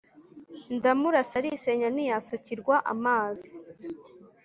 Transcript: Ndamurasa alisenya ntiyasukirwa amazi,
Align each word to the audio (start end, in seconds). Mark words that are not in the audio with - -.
Ndamurasa 0.75 1.35
alisenya 1.39 1.87
ntiyasukirwa 1.91 2.75
amazi, 2.93 3.51